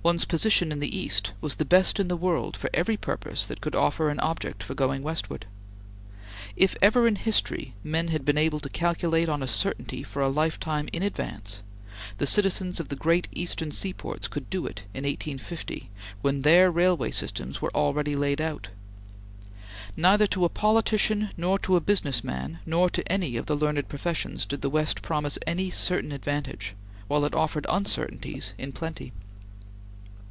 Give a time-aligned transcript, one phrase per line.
[0.00, 3.60] One's position in the East was the best in the world for every purpose that
[3.60, 5.44] could offer an object for going westward.
[6.54, 10.28] If ever in history men had been able to calculate on a certainty for a
[10.28, 11.62] lifetime in advance,
[12.18, 15.90] the citizens of the great Eastern seaports could do it in 1850
[16.22, 18.68] when their railway systems were already laid out.
[19.96, 23.88] Neither to a politician nor to a business man nor to any of the learned
[23.88, 26.74] professions did the West promise any certain advantage,
[27.08, 29.12] while it offered uncertainties in plenty.